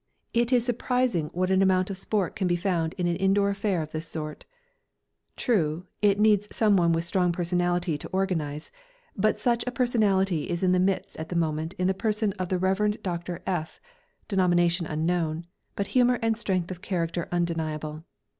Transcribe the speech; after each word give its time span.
It 0.33 0.51
is 0.51 0.65
surprising 0.65 1.27
what 1.31 1.51
an 1.51 1.61
amount 1.61 1.91
of 1.91 1.97
sport 1.99 2.35
can 2.35 2.47
be 2.47 2.55
found 2.55 2.93
in 2.97 3.05
an 3.05 3.15
indoor 3.17 3.51
affair 3.51 3.83
of 3.83 3.91
this 3.91 4.07
sort. 4.07 4.45
True, 5.37 5.85
it 6.01 6.19
needs 6.19 6.47
someone 6.51 6.91
with 6.91 7.03
a 7.03 7.05
strong 7.05 7.31
personality 7.31 7.99
to 7.99 8.07
organise, 8.07 8.71
but 9.15 9.39
such 9.39 9.63
a 9.67 9.71
personality 9.71 10.49
is 10.49 10.63
in 10.63 10.73
our 10.73 10.79
midst 10.79 11.17
at 11.17 11.29
the 11.29 11.35
moment 11.35 11.73
in 11.77 11.85
the 11.85 11.93
person 11.93 12.33
of 12.39 12.49
the 12.49 12.57
Rev. 12.57 12.97
Dr. 13.03 13.43
F, 13.45 13.79
denomination 14.27 14.87
unknown, 14.87 15.45
but 15.75 15.85
humour 15.89 16.17
and 16.23 16.35
strength 16.35 16.71
of 16.71 16.81
character 16.81 17.29
undeniable. 17.31 18.03